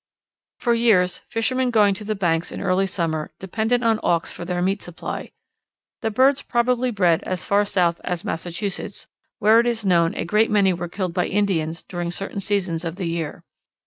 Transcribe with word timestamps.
For 0.57 0.73
years 0.73 1.19
fishermen 1.29 1.69
going 1.69 1.93
to 1.93 2.03
the 2.03 2.15
Banks 2.15 2.51
in 2.51 2.59
early 2.59 2.87
summer 2.87 3.29
depended 3.37 3.83
on 3.83 3.99
Auks 4.01 4.31
for 4.31 4.43
their 4.45 4.59
meat 4.59 4.81
supply. 4.81 5.29
The 6.01 6.09
birds 6.09 6.41
probably 6.41 6.89
bred 6.89 7.21
as 7.21 7.45
far 7.45 7.63
south 7.65 8.01
as 8.03 8.25
Massachusetts, 8.25 9.07
where 9.37 9.59
it 9.59 9.67
is 9.67 9.85
known 9.85 10.15
a 10.15 10.25
great 10.25 10.49
many 10.49 10.73
were 10.73 10.89
killed 10.89 11.13
by 11.13 11.27
Indians 11.27 11.83
during 11.83 12.09
certain 12.09 12.39
seasons 12.39 12.83
of 12.83 12.95
the 12.95 13.05
year. 13.05 13.43